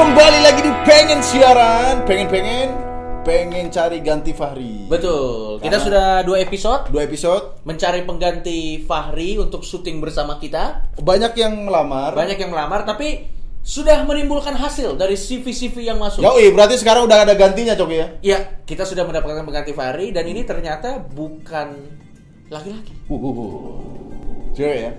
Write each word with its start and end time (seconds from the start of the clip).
Kembali 0.00 0.40
lagi 0.40 0.64
di 0.64 0.72
pengen 0.88 1.20
siaran, 1.20 2.08
pengen-pengen, 2.08 2.72
pengen 3.20 3.68
cari 3.68 4.00
ganti 4.00 4.32
Fahri. 4.32 4.88
Betul. 4.88 5.60
Kita 5.60 5.76
Karena- 5.76 5.84
sudah 5.84 6.06
dua 6.24 6.40
episode 6.40 6.88
Dua 6.88 7.04
episode, 7.04 7.60
mencari 7.68 8.08
pengganti 8.08 8.80
Fahri 8.88 9.36
untuk 9.36 9.60
syuting 9.60 10.00
bersama 10.00 10.40
kita. 10.40 10.88
banyak 10.96 11.36
yang 11.36 11.68
melamar. 11.68 12.16
Banyak 12.16 12.40
yang 12.40 12.48
melamar 12.48 12.88
tapi 12.88 13.28
sudah 13.60 14.00
menimbulkan 14.08 14.56
hasil 14.56 14.96
dari 14.96 15.20
CV-CV 15.20 15.92
yang 15.92 16.00
masuk. 16.00 16.24
Yoi, 16.24 16.48
berarti 16.48 16.80
sekarang 16.80 17.04
udah 17.04 17.28
ada 17.28 17.36
gantinya 17.36 17.76
Cok 17.76 17.90
ya? 17.92 18.06
Ya, 18.24 18.64
kita 18.64 18.88
sudah 18.88 19.04
mendapatkan 19.04 19.44
pengganti 19.44 19.76
Fahri 19.76 20.16
dan 20.16 20.24
ini 20.24 20.48
ternyata 20.48 20.96
bukan 20.96 21.76
laki-laki. 22.48 22.96
Uh, 23.04 23.20
uh, 23.20 23.32
uh. 23.36 23.52
Cewek 24.56 24.78
ya? 24.80 24.92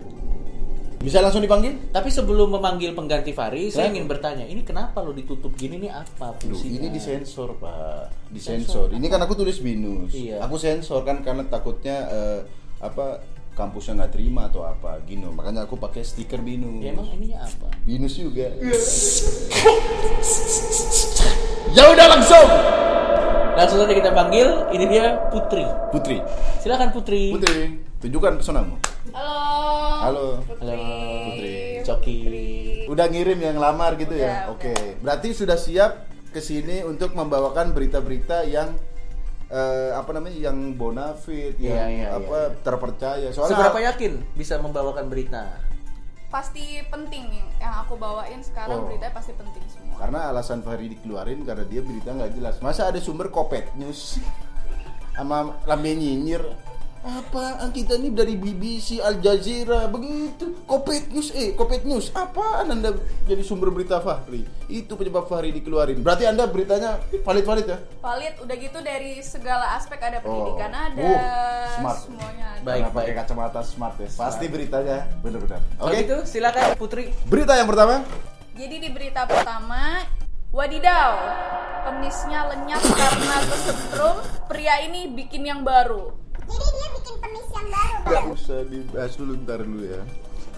Bisa 1.01 1.17
langsung 1.17 1.41
dipanggil? 1.41 1.89
Tapi 1.89 2.13
sebelum 2.13 2.53
memanggil 2.53 2.93
pengganti 2.93 3.33
Fahri, 3.33 3.73
saya 3.73 3.89
ingin 3.89 4.05
bertanya, 4.05 4.45
ini 4.45 4.61
kenapa 4.61 5.01
lo 5.01 5.09
ditutup 5.11 5.57
gini 5.57 5.81
nih 5.81 5.89
apa 5.89 6.37
Duh, 6.37 6.53
fungsinya? 6.53 6.77
ini 6.77 6.87
disensor 6.93 7.57
pak, 7.57 8.13
disensor. 8.29 8.93
Ini 8.93 9.07
kan 9.09 9.19
aku 9.25 9.33
tulis 9.33 9.57
binus. 9.57 10.13
Iya. 10.13 10.45
Aku 10.45 10.61
sensor 10.61 11.01
kan 11.01 11.25
karena 11.25 11.41
takutnya 11.49 12.05
eh, 12.05 12.39
apa 12.85 13.25
kampusnya 13.57 14.05
nggak 14.05 14.13
terima 14.13 14.45
atau 14.47 14.61
apa 14.61 15.01
gini. 15.03 15.25
Makanya 15.25 15.65
aku 15.65 15.75
pakai 15.81 16.05
stiker 16.05 16.39
binus. 16.45 16.85
Ya, 16.85 16.93
emang 16.93 17.09
ininya 17.17 17.49
apa? 17.49 17.73
Binus 17.81 18.13
juga. 18.15 18.53
ya 21.75 21.83
udah 21.89 22.05
langsung. 22.13 22.47
Langsung 23.51 23.83
saja 23.83 23.93
kita 23.93 24.15
panggil, 24.15 24.47
ini 24.71 24.85
dia 24.87 25.17
Putri. 25.27 25.65
Putri. 25.91 26.17
Silakan 26.63 26.95
Putri. 26.95 27.35
Putri, 27.35 27.83
tunjukkan 28.01 28.41
pesonamu. 28.41 28.75
Halo. 29.13 29.37
Halo. 30.01 30.25
Putri. 30.43 30.65
Halo. 30.65 30.85
Putri. 31.29 31.53
Coki. 31.81 32.17
Udah 32.89 33.05
ngirim 33.07 33.39
yang 33.39 33.57
lamar 33.57 33.95
gitu 33.95 34.13
ya? 34.13 34.49
Udah, 34.49 34.57
Oke. 34.57 34.73
Berarti 34.99 35.31
sudah 35.31 35.55
siap 35.55 36.09
ke 36.31 36.41
sini 36.41 36.81
untuk 36.81 37.13
membawakan 37.13 37.71
berita-berita 37.71 38.43
yang 38.43 38.73
eh, 39.47 39.91
apa 39.93 40.09
namanya? 40.11 40.49
yang 40.49 40.57
bonafit, 40.73 41.59
Iya, 41.59 41.75
yang 41.75 41.89
iya, 41.91 42.07
apa 42.15 42.55
terpercaya. 42.61 43.29
Soalnya 43.29 43.53
Seberapa 43.53 43.79
yakin 43.83 44.11
bisa 44.33 44.57
membawakan 44.57 45.05
berita? 45.05 45.59
Pasti 46.31 46.79
penting 46.87 47.27
yang 47.59 47.75
aku 47.83 47.99
bawain 47.99 48.39
sekarang 48.39 48.79
Oh. 48.79 48.87
beritanya 48.87 49.11
pasti 49.11 49.35
penting 49.35 49.61
semua. 49.67 49.99
karena 49.99 50.31
alasan 50.31 50.63
Fahri 50.63 50.87
dikeluarin 50.89 51.43
karena 51.43 51.67
dia 51.67 51.83
berita 51.83 52.09
nggak 52.09 52.31
jelas. 52.33 52.55
Masa 52.63 52.87
ada 52.87 52.97
sumber 52.97 53.27
kopet 53.29 53.67
news 53.75 54.17
sama 55.11 55.53
lambe 55.67 55.91
nyinyir 55.91 56.39
apa? 57.01 57.43
Kita 57.67 57.97
ini 57.97 58.09
dari 58.09 58.35
BBC 58.35 58.97
Al 58.97 59.17
Jazeera 59.17 59.85
begitu. 59.85 60.53
Kopet 60.63 61.09
news 61.09 61.33
eh 61.33 61.51
kopet 61.51 61.81
news. 61.81 62.13
Apaan 62.13 62.69
anda 62.69 62.93
jadi 63.25 63.41
sumber 63.41 63.69
berita 63.69 63.97
Fahri? 63.97 64.45
Itu 64.67 64.93
penyebab 64.93 65.25
Fahri 65.25 65.49
dikeluarin. 65.51 65.99
Berarti 65.99 66.23
anda 66.23 66.45
beritanya 66.45 67.01
valid 67.21 67.41
valid 67.43 67.65
ya? 67.65 67.77
Valid. 67.99 68.33
Udah 68.39 68.55
gitu 68.55 68.79
dari 68.79 69.17
segala 69.19 69.75
aspek 69.75 69.97
ada 69.99 70.21
pendidikan 70.21 70.69
Oh. 70.71 70.85
ada, 70.87 71.01
Uh, 71.01 71.67
smart. 71.75 71.99
semuanya 72.01 72.45
ada. 72.51 72.61
Baik, 72.61 72.81
Karena 72.83 72.95
pakai 72.95 73.13
kacamata 73.17 73.59
smart 73.61 73.95
ya? 73.97 74.09
Pasti 74.11 74.45
beritanya. 74.45 74.97
Benar-benar. 75.19 75.59
Oke. 75.79 75.97
Gitu 75.99 76.17
silakan 76.23 76.77
Putri. 76.77 77.09
berita 77.25 77.57
yang 77.57 77.65
pertama. 77.65 78.05
Jadi 78.51 78.75
di 78.77 78.89
berita 78.91 79.25
pertama, 79.25 80.05
wadidaw, 80.51 81.11
penisnya 81.81 82.45
lenyap 82.47 82.83
karena 82.83 83.35
kesetrum, 83.41 84.15
pria 84.45 84.85
ini 84.85 85.09
bikin 85.09 85.41
yang 85.41 85.65
baru. 85.65 86.13
Jadi 86.51 86.67
dia 86.67 86.87
bikin 86.99 87.15
penis 87.23 87.47
yang 87.49 87.67
baru, 87.71 87.95
nggak 88.03 88.23
Bang. 88.27 88.35
usah 88.35 88.59
dibahas 88.67 89.13
dulu 89.15 89.33
ntar 89.47 89.59
dulu 89.63 89.81
ya 89.87 90.01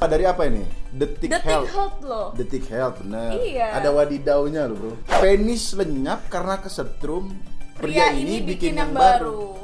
dari 0.04 0.26
apa 0.28 0.44
ini 0.48 0.64
detik, 0.92 1.31
Detik 1.31 1.44
health 1.48 1.72
health 1.72 2.00
loh. 2.04 2.28
Detik 2.36 2.66
Health 2.68 3.00
benar. 3.04 3.40
Iya. 3.40 3.68
Ada 3.80 3.90
wadidaunya 3.94 4.68
loh 4.68 4.76
bro. 4.76 4.94
Penis 5.08 5.74
lenyap 5.76 6.28
karena 6.28 6.59
kesetrum. 6.59 7.32
Pria 7.74 8.14
ini 8.14 8.44
bikin 8.46 8.78
yang 8.80 8.94
baru. 8.94 9.56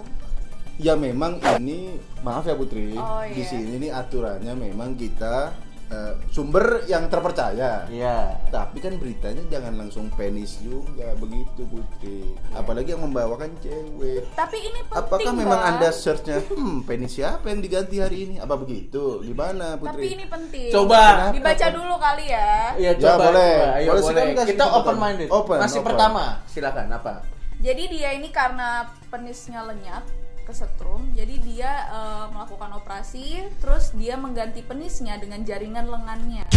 Ya 0.80 0.96
memang 0.96 1.44
ini 1.60 2.00
maaf 2.24 2.48
ya 2.48 2.56
Putri. 2.56 2.96
Oh, 2.96 3.20
Di 3.28 3.44
iya. 3.44 3.48
sini 3.48 3.84
nih 3.84 3.92
aturannya 3.92 4.54
memang 4.56 4.96
kita 4.96 5.52
eh, 5.90 6.14
sumber 6.30 6.86
yang 6.86 7.06
terpercaya. 7.06 7.86
Iya. 7.86 8.38
Tapi 8.48 8.78
kan 8.78 8.96
beritanya 8.96 9.42
jangan 9.48 9.74
langsung 9.76 10.08
penis 10.10 10.58
juga 10.60 11.14
begitu 11.16 11.66
Putri. 11.66 12.34
Apalagi 12.52 12.94
yang 12.94 13.04
membawakan 13.04 13.52
cewek. 13.60 14.26
Tapi 14.34 14.58
ini 14.60 14.80
penting 14.84 15.00
Apakah 15.00 15.32
memang 15.32 15.60
Bang. 15.60 15.70
anda 15.76 15.90
searchnya 15.90 16.40
hmm 16.42 16.84
penis 16.84 17.14
siapa 17.14 17.50
yang 17.50 17.60
diganti 17.60 17.98
hari 17.98 18.18
ini? 18.24 18.36
Apa 18.38 18.56
begitu? 18.56 19.22
Gimana 19.22 19.76
Putri? 19.76 19.90
Tapi 19.92 20.08
ini 20.14 20.26
penting. 20.26 20.70
Coba. 20.70 21.30
dibaca 21.30 21.68
dulu 21.70 21.96
kali 21.98 22.26
ya. 22.28 22.52
Iya, 22.76 22.92
Ya, 22.92 22.92
coba. 22.96 23.26
boleh. 23.28 23.54
coba. 23.56 23.68
Ayo, 23.76 23.90
Boleh, 23.90 24.02
boleh. 24.02 24.24
Kita 24.30 24.46
kesempatan. 24.46 24.78
open 24.80 24.96
minded. 24.98 25.28
Open, 25.30 25.58
Masih 25.58 25.80
open. 25.80 25.88
pertama. 25.90 26.24
Silakan 26.46 26.88
apa? 26.92 27.14
Jadi 27.60 27.84
dia 27.92 28.16
ini 28.16 28.32
karena 28.32 28.70
penisnya 29.10 29.60
lenyap 29.62 30.08
kesetrum, 30.50 31.14
jadi 31.14 31.36
dia 31.46 31.72
eh, 31.94 32.26
melakukan 32.34 32.74
operasi, 32.82 33.46
terus 33.62 33.94
dia 33.94 34.18
mengganti 34.18 34.66
penisnya 34.66 35.22
dengan 35.22 35.46
jaringan 35.46 35.86
lengannya. 35.86 36.50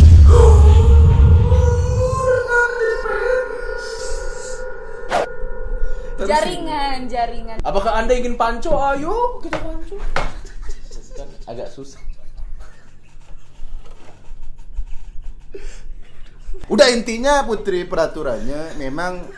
jaringan, 6.22 7.10
jaringan. 7.10 7.58
Apakah 7.66 7.98
Anda 8.00 8.16
ingin 8.16 8.40
panco? 8.40 8.78
Ayo, 8.80 9.42
kita 9.44 9.58
panco. 9.60 10.00
Kan 11.12 11.28
agak 11.44 11.68
susah. 11.68 12.00
Udah 16.70 16.88
intinya 16.88 17.44
Putri 17.44 17.84
peraturannya 17.84 18.78
memang 18.80 19.28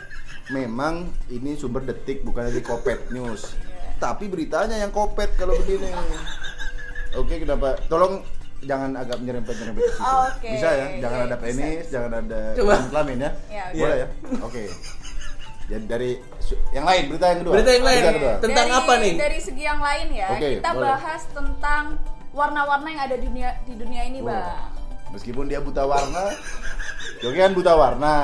memang 0.53 1.09
ini 1.33 1.57
sumber 1.57 1.83
detik 1.83 2.21
bukan 2.21 2.47
dari 2.47 2.61
Kopet 2.61 3.11
News. 3.11 3.64
Tapi 3.95 4.25
beritanya 4.27 4.75
yang 4.77 4.91
Kopet 4.91 5.33
kalau 5.39 5.55
begini. 5.55 5.89
Oke, 7.15 7.39
kenapa? 7.39 7.79
Tolong 7.87 8.19
jangan 8.65 8.91
agak 8.97 9.21
nyerempet-nyerempet 9.23 9.81
ke 9.81 9.91
situ. 9.95 10.03
Oke. 10.03 10.49
Bisa 10.57 10.69
ya? 10.73 10.85
Jangan 10.99 11.19
ada 11.29 11.37
Bisa, 11.37 11.43
penis, 11.45 11.79
bisa. 11.85 11.91
jangan 11.93 12.11
ada 12.19 12.39
Coba. 12.57 12.75
kelamin 12.91 13.17
ya. 13.19 13.31
Ya, 13.47 13.65
Boleh 13.71 13.97
ya? 13.97 14.07
Oke. 14.43 14.63
Jadi 15.65 15.85
dari 15.89 16.11
yang 16.77 16.85
lain, 16.85 17.03
berita 17.09 17.25
yang 17.33 17.39
kedua. 17.41 17.53
Berita 17.57 17.71
yang 17.73 17.85
lain. 17.85 17.97
Berita 17.97 18.13
kedua. 18.13 18.33
Tentang 18.37 18.67
dari, 18.69 18.79
apa 18.79 18.93
nih? 19.01 19.13
Dari 19.17 19.39
segi 19.41 19.63
yang 19.65 19.81
lain 19.81 20.07
ya, 20.13 20.27
Oke, 20.29 20.47
kita 20.61 20.69
boleh. 20.71 20.87
bahas 20.93 21.21
tentang 21.33 21.83
warna-warna 22.35 22.87
yang 22.91 23.03
ada 23.09 23.15
di 23.17 23.25
dunia 23.25 23.49
di 23.65 23.73
dunia 23.73 24.01
ini, 24.05 24.19
Wah. 24.21 24.29
Bang. 24.29 24.69
Meskipun 25.15 25.47
dia 25.47 25.63
buta 25.63 25.87
warna, 25.87 26.35
Yogi 27.23 27.39
kan 27.39 27.53
buta 27.55 27.73
warna. 27.73 28.15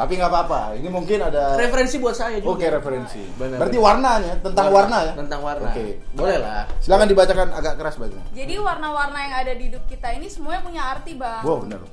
Tapi 0.00 0.16
nggak 0.16 0.32
apa-apa. 0.32 0.60
Ini 0.80 0.88
mungkin 0.88 1.20
ada 1.20 1.60
Referensi 1.60 2.00
buat 2.00 2.16
saya 2.16 2.40
juga. 2.40 2.56
Oke 2.56 2.72
referensi. 2.72 3.20
Benar, 3.36 3.60
Berarti 3.60 3.76
benar. 3.76 3.88
warnanya 3.92 4.32
tentang 4.40 4.66
warna, 4.72 4.96
Warna, 4.96 4.98
ya. 5.04 5.12
tentang 5.12 5.40
warna. 5.44 5.68
Oke. 5.68 5.84
Boleh 6.16 6.38
lah. 6.40 6.64
Silakan 6.80 7.06
dibacakan 7.12 7.48
agak 7.52 7.74
keras 7.76 7.94
baca. 8.00 8.20
Jadi 8.32 8.54
warna-warna 8.56 9.18
yang 9.20 9.34
ada 9.44 9.52
di 9.52 9.64
hidup 9.68 9.84
kita 9.84 10.08
ini 10.16 10.32
semuanya 10.32 10.64
punya 10.64 10.82
arti, 10.88 11.12
Bang. 11.20 11.44
Wow 11.44 11.68
benar. 11.68 11.84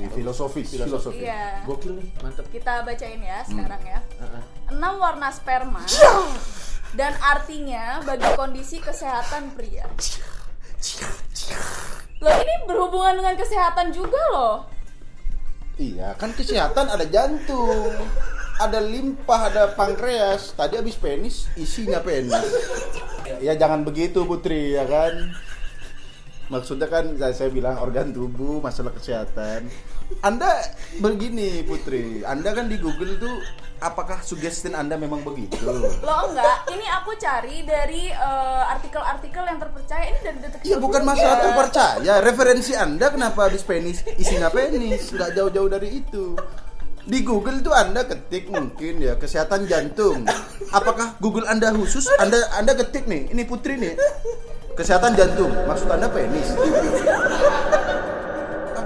Ini 0.00 0.08
filosofis. 0.08 0.72
Filosofi. 0.72 1.20
Iya. 1.20 1.60
Gokil 1.68 2.00
nih, 2.00 2.08
mantep. 2.24 2.48
Kita 2.48 2.80
bacain 2.80 3.20
ya 3.20 3.44
sekarang 3.44 3.82
ya. 3.84 4.00
Heeh. 4.00 4.42
Enam 4.72 4.96
warna 4.96 5.28
sperma 5.28 5.84
dan 6.96 7.12
artinya 7.20 8.00
bagi 8.02 8.24
kondisi 8.40 8.80
kesehatan 8.80 9.52
pria. 9.52 9.84
Loh 12.20 12.34
ini 12.40 12.54
berhubungan 12.64 13.20
dengan 13.20 13.34
kesehatan 13.36 13.92
juga 13.92 14.16
loh. 14.32 14.79
Iya, 15.80 16.12
kan 16.20 16.36
kesehatan 16.36 16.92
ada 16.92 17.08
jantung, 17.08 17.88
ada 18.60 18.84
limpa, 18.84 19.48
ada 19.48 19.72
pankreas. 19.72 20.52
Tadi 20.52 20.76
habis 20.76 21.00
penis, 21.00 21.48
isinya 21.56 22.04
penis. 22.04 22.36
Ya 23.40 23.56
jangan 23.56 23.80
begitu 23.80 24.28
Putri, 24.28 24.76
ya 24.76 24.84
kan? 24.84 25.32
Maksudnya 26.52 26.84
kan 26.84 27.16
saya, 27.16 27.32
saya 27.32 27.48
bilang 27.48 27.80
organ 27.80 28.12
tubuh, 28.12 28.60
masalah 28.60 28.92
kesehatan. 28.92 29.72
Anda 30.20 30.52
begini 31.00 31.64
Putri, 31.64 32.28
Anda 32.28 32.52
kan 32.52 32.68
di 32.68 32.76
Google 32.76 33.16
tuh 33.16 33.40
apakah 33.80 34.20
suggestion 34.20 34.76
Anda 34.76 35.00
memang 35.00 35.24
begitu? 35.24 35.56
Loh 36.04 36.20
enggak, 36.30 36.68
ini 36.70 36.86
aku 37.00 37.16
cari 37.16 37.64
dari 37.64 38.12
eh, 38.12 38.62
artikel-artikel 38.76 39.42
yang 39.48 39.58
terpercaya 39.58 40.04
ini 40.06 40.18
dari 40.20 40.38
detik 40.38 40.60
Iya 40.62 40.76
bukan 40.76 41.02
masalah 41.02 41.36
terpercaya. 41.40 42.14
Referensi 42.20 42.72
Anda 42.76 43.10
kenapa 43.10 43.48
habis 43.48 43.64
penis 43.64 44.04
isinya 44.20 44.52
penis? 44.52 45.10
Nggak 45.10 45.34
jauh-jauh 45.34 45.70
dari 45.72 46.04
itu. 46.04 46.36
Di 47.00 47.24
Google 47.24 47.64
tuh 47.64 47.72
Anda 47.72 48.04
ketik 48.04 48.52
mungkin 48.52 49.00
ya 49.00 49.16
kesehatan 49.16 49.64
jantung. 49.64 50.28
Apakah 50.70 51.16
Google 51.18 51.48
Anda 51.48 51.72
khusus? 51.72 52.06
Anda 52.20 52.44
Anda 52.54 52.76
ketik 52.76 53.08
nih, 53.08 53.32
ini 53.32 53.42
Putri 53.48 53.80
nih. 53.80 53.96
Kesehatan 54.76 55.16
jantung. 55.16 55.50
Maksud 55.64 55.88
Anda 55.88 56.12
penis. 56.12 56.52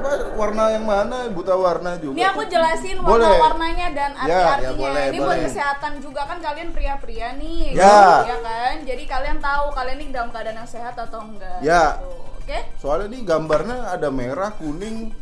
Apa 0.05 0.37
warna 0.37 0.65
yang 0.69 0.85
mana? 0.85 1.33
Buta 1.33 1.57
warna 1.57 1.97
juga. 1.97 2.13
Ini 2.13 2.25
aku 2.29 2.45
jelasin 2.45 3.01
Boleh. 3.01 3.25
warna-warnanya 3.25 3.89
dan 3.97 4.11
Ya, 4.13 4.29
ya, 4.29 4.41
arti-artinya. 4.53 4.77
boleh, 4.77 5.05
ini 5.09 5.19
buat 5.19 5.29
boleh. 5.33 5.45
kesehatan 5.49 5.93
juga 6.05 6.21
kan 6.29 6.39
kalian 6.45 6.69
pria-pria 6.77 7.29
nih. 7.41 7.73
Ya. 7.73 8.21
Ya 8.29 8.37
kan? 8.45 8.77
Jadi 8.85 9.03
kalian 9.09 9.39
tahu 9.41 9.67
kalian 9.73 9.99
ini 10.05 10.13
dalam 10.13 10.29
keadaan 10.29 10.61
yang 10.61 10.69
sehat 10.69 10.93
atau 10.93 11.25
enggak. 11.25 11.65
Ya. 11.65 11.97
gitu. 11.97 12.13
Oke? 12.45 12.59
Soalnya 12.77 13.09
ini 13.09 13.25
gambarnya 13.25 13.97
ada 13.97 14.13
merah, 14.13 14.53
kuning, 14.53 15.17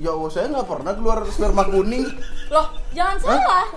Ya 0.00 0.16
Allah, 0.16 0.32
saya 0.32 0.48
nggak 0.48 0.64
pernah 0.64 0.96
keluar 0.96 1.18
sperma 1.28 1.60
kuning. 1.68 2.08
Loh, 2.48 2.66
jangan 2.96 3.20
salah. 3.20 3.68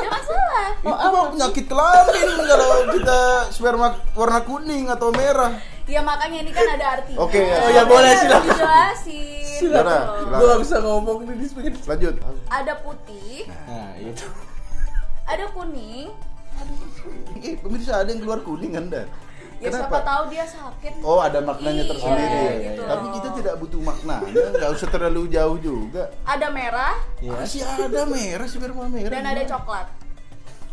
jangan 0.00 0.22
salah. 0.24 0.68
Itu 0.80 0.88
mah 1.12 1.24
penyakit 1.36 1.64
kelamin 1.68 2.28
kalau 2.48 2.70
kita 2.96 3.20
sperma 3.52 3.88
warna 4.16 4.40
kuning 4.40 4.88
atau 4.88 5.12
merah. 5.12 5.52
Ya 5.84 6.00
makanya 6.00 6.48
ini 6.48 6.50
kan 6.54 6.64
ada 6.64 6.86
artinya. 6.96 7.18
Oke, 7.20 7.44
ya. 7.44 7.60
Oh, 7.60 7.70
ya, 7.76 7.82
boleh, 7.84 8.12
silakan. 8.16 8.46
Dijelasin. 8.48 9.39
Silakan. 9.60 9.84
Silakan. 9.84 10.32
Gue 10.32 10.46
gak 10.46 10.60
bisa 10.60 10.76
ngomong 10.80 11.16
nih 11.22 11.36
di 11.36 11.46
speaker. 11.46 11.72
Lanjut. 11.86 12.14
Ada 12.48 12.72
putih, 12.80 13.36
Nah, 13.46 13.92
itu. 13.96 14.26
ada 15.24 15.44
kuning. 15.50 16.08
Eh, 17.36 17.54
pemirsa 17.56 18.00
ada 18.00 18.08
yang 18.08 18.20
keluar 18.20 18.40
kuning 18.40 18.74
Anda. 18.74 19.04
Ya 19.56 19.68
siapa 19.68 20.00
tahu 20.00 20.22
dia 20.28 20.40
sakit. 20.42 21.04
Oh, 21.04 21.20
ada 21.20 21.36
maknanya 21.38 21.84
Iya, 21.84 21.90
tersendiri. 21.92 22.44
gitu 22.64 22.82
Tapi 22.82 23.06
kita 23.12 23.28
tidak 23.36 23.54
butuh 23.56 23.80
maknanya, 23.82 24.42
nggak 24.56 24.70
usah 24.72 24.88
terlalu 24.88 25.28
jauh 25.28 25.58
juga. 25.58 26.08
Ada 26.24 26.48
merah 26.48 26.96
Ya. 27.20 27.36
Masih 27.36 27.60
ada 27.60 28.08
merah 28.08 28.48
sperma 28.48 28.88
merah. 28.88 29.12
dan 29.12 29.20
ada 29.22 29.44
coklat. 29.46 29.84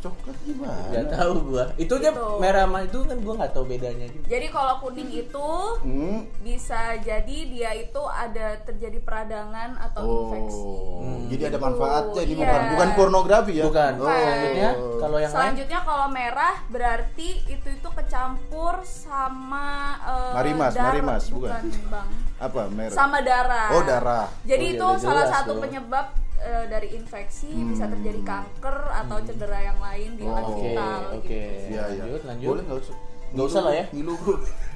Coklat 0.09 0.38
gimana? 0.42 0.81
Gak 0.89 1.06
tahu 1.12 1.33
gua. 1.45 1.65
Itu 1.75 1.94
aja 1.94 2.09
Gitu. 2.09 2.25
merah 2.38 2.63
sama 2.63 2.80
itu 2.81 2.98
kan 3.01 3.18
gua 3.19 3.33
nggak 3.36 3.51
tahu 3.51 3.65
bedanya 3.65 4.06
juga. 4.07 4.25
Jadi 4.27 4.48
kalau 4.48 4.74
kuning 4.80 5.09
itu 5.12 5.50
Hmm. 5.80 6.18
bisa 6.39 6.80
jadi 6.98 7.38
dia 7.45 7.71
itu 7.74 8.01
ada 8.04 8.48
terjadi 8.62 8.98
peradangan 9.00 9.69
atau 9.81 10.01
infeksi. 10.25 10.63
Oh, 10.63 11.19
jadi 11.27 11.44
ada 11.45 11.57
manfaatnya 11.57 12.21
ini 12.21 12.33
Iya. 12.33 12.39
bukan 12.39 12.62
bukan 12.69 12.89
pornografi 12.94 13.54
ya? 13.54 13.65
Bukan. 13.65 13.92
Oh. 13.98 14.07
Selanjutnya 14.07 14.69
kalau 14.98 15.18
yang 15.18 15.27
lain 15.27 15.36
Selanjutnya 15.38 15.80
kalau 15.81 16.07
merah 16.07 16.56
berarti 16.68 17.30
itu 17.45 17.68
itu 17.69 17.89
kecampur 17.89 18.74
sama 18.83 19.68
eh, 20.00 20.33
Marimas, 20.33 20.71
darah. 20.71 20.86
marimas, 20.88 21.24
bukan? 21.27 21.51
bang. 21.88 22.07
Apa 22.38 22.62
merah? 22.69 22.94
Sama 22.94 23.18
darah. 23.19 23.68
Oh, 23.71 23.81
darah. 23.81 24.25
Jadi 24.44 24.65
Oh, 24.68 24.74
itu 24.74 24.86
udah 24.88 25.00
salah 25.00 25.25
jelas 25.25 25.33
satu 25.36 25.51
tuh. 25.51 25.62
penyebab 25.62 26.06
eh, 26.48 26.66
dari 26.66 26.88
infeksi 26.94 27.52
bisa 27.66 27.84
Hmm. 27.84 27.94
terjadi 27.94 28.22
kanker 28.24 28.78
atau 28.96 29.18
cedera 29.22 29.60
yang 29.62 29.80
lain 29.80 30.10
di 30.16 30.24
organ 30.24 30.44
Oh, 30.44 30.54
Oke, 30.54 30.64
vital. 30.66 31.00
oke. 31.12 31.28
gitu. 31.28 31.68
Iya, 31.68 31.84
iya. 31.90 32.02
Lanjut, 32.02 32.24
lanjut. 32.24 32.48
Boleh 32.48 32.64
nggak 32.64 32.80
usah? 32.80 32.96
Nggak 33.28 33.46
usah 33.46 33.62
lah 33.62 33.74
ya. 33.74 33.86
Ngilu 33.92 34.14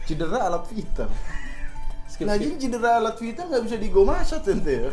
cedera 0.04 0.40
alat 0.44 0.64
vital. 0.68 1.10
Skip, 2.06 2.26
Lagi 2.28 2.46
skip. 2.46 2.60
cedera 2.60 2.90
alat 2.98 3.16
vital 3.16 3.46
nggak 3.48 3.64
bisa 3.64 3.78
digomasat 3.78 4.42
ente 4.46 4.74
ya. 4.78 4.92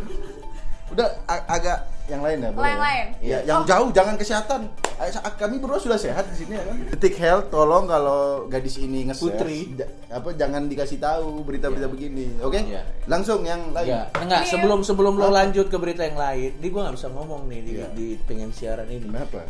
Udah 0.88 1.04
a- 1.24 1.46
agak 1.50 1.78
yang 2.06 2.24
lain 2.24 2.40
ya. 2.40 2.50
boleh 2.50 2.64
Yang 2.64 2.72
ya? 2.72 2.80
lain? 2.80 3.06
Iya, 3.20 3.38
yang 3.44 3.58
Oh. 3.60 3.66
jauh 3.66 3.88
jangan 3.92 4.14
kesehatan. 4.16 4.60
Sa- 5.06 5.20
Kami 5.30 5.60
berdua 5.60 5.76
sudah 5.76 5.94
sehat 5.94 6.24
di 6.26 6.36
sini 6.36 6.56
ya 6.56 6.64
kan. 6.64 6.76
Detik 6.88 7.14
Health 7.14 7.48
tolong 7.48 7.84
kalau 7.84 8.20
gadis 8.46 8.76
ini 8.76 9.04
nge 9.04 9.16
Putri. 9.16 9.76
apa 10.08 10.32
jangan 10.32 10.64
dikasih 10.64 10.96
tahu 10.98 11.44
berita-berita 11.44 11.84
Iya. 11.84 11.92
begini. 11.92 12.26
Oke? 12.40 12.60
Iya. 12.62 12.82
Langsung 13.04 13.44
yang 13.44 13.70
lain. 13.70 13.86
Ya, 13.86 14.08
enggak, 14.14 14.42
Ini- 14.42 14.50
sebelum 14.50 14.80
sebelum 14.80 15.14
lo 15.14 15.28
lanjut 15.28 15.68
ke 15.68 15.76
berita 15.76 16.02
yang 16.02 16.16
lain, 16.16 16.56
ini 16.56 16.66
gua 16.68 16.88
nggak 16.88 16.96
bisa 16.96 17.08
ngomong 17.08 17.44
nih 17.46 17.60
di, 17.60 17.72
Iya. 17.74 17.86
di 17.92 18.06
pengen 18.24 18.50
siaran 18.50 18.88
ini. 18.88 19.04
Kenapa? 19.04 19.44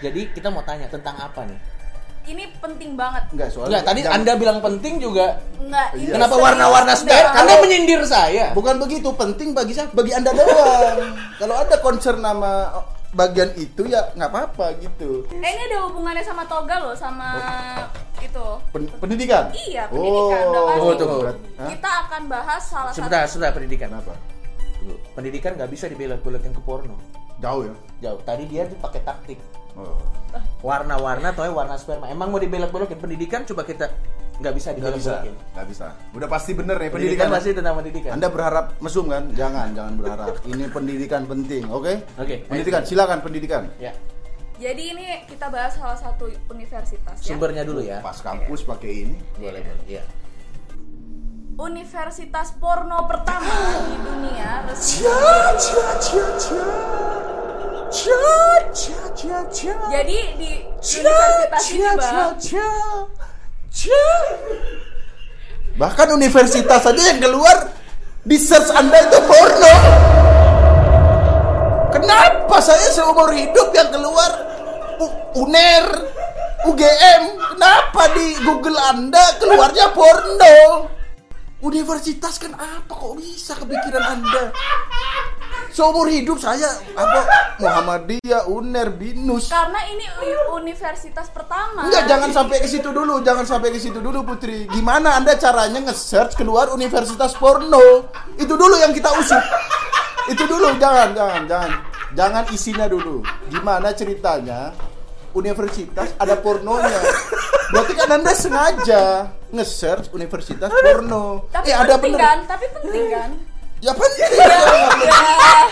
Jadi 0.00 0.32
kita 0.32 0.48
mau 0.48 0.64
tanya 0.64 0.88
tentang 0.88 1.12
apa 1.14 1.44
nih? 1.44 1.60
Ini 2.30 2.44
penting 2.56 2.94
banget. 2.94 3.22
Enggak, 3.28 3.48
soalnya 3.50 3.68
Enggak, 3.76 3.82
tadi 3.84 4.00
jangan- 4.00 4.16
Anda 4.16 4.32
bilang 4.36 4.58
penting 4.60 4.94
juga. 4.96 5.26
Enggak, 5.56 5.88
ini 5.92 6.00
Iya. 6.00 6.12
Kenapa 6.14 6.36
warna-warna 6.36 6.92
enggak. 6.92 7.02
spare? 7.02 7.26
Anda 7.28 7.42
Kalau- 7.42 7.60
menyindir 7.60 8.00
saya. 8.04 8.46
Bukan 8.52 8.76
begitu, 8.78 9.08
penting 9.12 9.48
bagi 9.50 9.72
saya, 9.74 9.90
bagi 9.90 10.12
Anda 10.12 10.30
doang. 10.30 10.98
Kalau 11.36 11.54
Anda 11.56 11.76
concern 11.78 12.18
nama 12.20 12.52
bagian 13.10 13.50
itu 13.58 13.82
ya 13.84 14.14
nggak 14.14 14.30
apa-apa 14.30 14.78
gitu. 14.78 15.26
Eh 15.28 15.42
ini 15.42 15.62
ada 15.66 15.82
hubungannya 15.84 16.22
sama 16.22 16.46
toga 16.46 16.78
loh, 16.78 16.94
sama 16.94 17.34
itu. 18.20 18.46
Pen- 18.70 18.92
pendidikan? 18.96 19.50
Iya, 19.50 19.90
pendidikan. 19.90 20.42
Udah 20.46 20.62
pasti. 20.62 20.78
Tunggu, 20.78 20.94
tunggu. 20.94 21.18
berat. 21.20 21.36
Hah? 21.58 21.68
Kita 21.68 21.90
akan 22.00 22.22
bahas 22.28 22.62
salah 22.62 22.92
Sebentar, 22.94 23.20
satu. 23.20 23.30
sebentar 23.32 23.50
pendidikan. 23.52 23.88
Kenapa? 23.90 24.14
Pendidikan 25.12 25.54
nggak 25.54 25.70
bisa 25.70 25.86
dibelok-belokin 25.86 26.52
ke 26.52 26.60
porno. 26.60 26.96
Jauh 27.38 27.62
ya? 27.64 27.74
Jauh. 28.00 28.20
Tadi 28.22 28.44
dia 28.44 28.64
tuh 28.64 28.76
pakai 28.76 29.00
taktik. 29.00 29.38
Oh. 29.74 29.96
Warna-warna 30.60 31.30
atau 31.30 31.46
warna 31.48 31.74
sperma. 31.74 32.06
Emang 32.06 32.28
mau 32.28 32.36
dibelok-belokin 32.36 32.96
pendidikan 32.96 33.42
coba 33.44 33.62
kita 33.62 33.88
nggak 34.40 34.54
bisa 34.56 34.68
Nggak 34.72 34.92
bisa, 34.96 35.12
dibelok-belokin. 35.20 35.34
nggak 35.52 35.66
bisa. 35.68 35.86
Udah 36.10 36.28
pasti 36.28 36.50
bener 36.52 36.76
ya 36.76 36.88
Pendidikan 36.88 36.96
pendidikan. 36.96 37.28
pasti 37.30 37.50
tentang 37.52 37.74
pendidikan. 37.76 38.10
Anda 38.12 38.28
berharap 38.28 38.66
mesum 38.80 39.04
kan? 39.06 39.22
Jangan, 39.32 39.68
jangan 39.72 39.94
berharap. 39.96 40.26
Ini 40.42 40.64
pendidikan 40.68 41.22
penting, 41.24 41.62
oke? 41.66 41.92
Oke. 42.16 42.34
Pendidikan, 42.44 42.82
silakan 42.84 43.18
pendidikan. 43.20 43.62
Ya. 43.76 43.92
Jadi 44.60 44.92
ini 44.92 45.06
kita 45.24 45.48
bahas 45.48 45.72
salah 45.72 45.96
satu 45.96 46.28
universitas 46.46 47.16
ya. 47.16 47.32
Sumbernya 47.32 47.64
dulu 47.64 47.80
ya. 47.80 48.04
Pas 48.04 48.16
kampus 48.16 48.60
pakai 48.62 49.08
ini. 49.08 49.16
Boleh, 49.36 49.60
boleh. 49.60 49.84
Iya. 49.88 50.04
Universitas 51.60 52.56
porno 52.56 53.04
pertama 53.04 53.52
di 53.84 53.96
dunia 54.00 54.64
resmi. 54.64 55.04
Jadi 59.92 60.18
di 60.40 60.52
universitas 61.04 61.64
ini 61.68 61.84
bang, 62.00 62.32
Bahkan 65.76 66.08
universitas 66.16 66.80
saja 66.80 67.02
yang 67.12 67.20
keluar 67.20 67.68
di 68.24 68.40
search 68.40 68.72
Anda 68.72 69.04
itu 69.04 69.20
porno. 69.20 69.74
Kenapa 71.92 72.56
saya 72.64 72.88
seumur 72.88 73.36
hidup 73.36 73.68
yang 73.76 73.92
keluar? 73.92 74.32
U- 74.96 75.44
UNER, 75.44 76.08
UGM, 76.64 77.22
kenapa 77.52 78.16
di 78.16 78.40
Google 78.48 78.80
Anda 78.80 79.36
keluarnya 79.36 79.92
porno? 79.92 80.56
Universitas 81.60 82.40
kan 82.40 82.56
apa 82.56 82.88
kok 82.88 83.20
bisa 83.20 83.52
kepikiran 83.52 84.00
Anda? 84.16 84.48
Seumur 85.70 86.08
hidup 86.08 86.40
saya 86.40 86.66
apa 86.96 87.20
Muhammadiyah, 87.60 88.48
UNER, 88.48 88.88
BINUS. 88.96 89.52
karena 89.52 89.80
ini 89.92 90.08
universitas 90.56 91.28
pertama. 91.28 91.84
Enggak, 91.84 92.08
jangan 92.08 92.30
sampai 92.32 92.64
ke 92.64 92.68
situ 92.68 92.88
dulu, 92.88 93.20
jangan 93.20 93.44
sampai 93.44 93.68
ke 93.70 93.78
situ 93.78 94.00
dulu 94.00 94.24
Putri. 94.24 94.66
Gimana 94.72 95.20
Anda 95.20 95.36
caranya 95.36 95.92
nge-search 95.92 96.40
keluar 96.40 96.72
universitas 96.72 97.36
porno? 97.36 98.08
Itu 98.40 98.56
dulu 98.56 98.80
yang 98.80 98.96
kita 98.96 99.12
usut. 99.20 99.44
Itu 100.32 100.48
dulu, 100.48 100.80
jangan, 100.80 101.12
jangan, 101.12 101.42
jangan. 101.44 101.70
Jangan 102.16 102.44
isinya 102.50 102.86
dulu. 102.88 103.22
Gimana 103.52 103.92
ceritanya? 103.94 104.74
Universitas 105.32 106.10
ada 106.16 106.34
pornonya. 106.36 107.00
Berarti 107.70 107.92
kan 107.94 108.08
Anda 108.10 108.32
sengaja 108.34 109.02
nge-search 109.50 110.10
universitas 110.10 110.70
porno. 110.70 111.46
Tapi 111.48 111.70
eh, 111.70 111.76
ada 111.76 111.94
penting 111.94 112.14
bener. 112.14 112.26
kan? 112.26 112.38
Tapi 112.46 112.66
penting 112.70 113.04
kan? 113.08 113.30
Ya 113.80 113.92
penting. 113.94 114.30
Jangan 114.36 115.66